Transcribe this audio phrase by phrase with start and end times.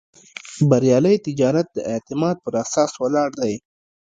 [0.69, 3.53] بریالی تجارت د اعتماد پر اساس ولاړ دی.